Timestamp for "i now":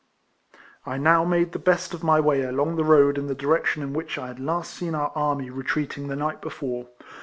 0.83-1.23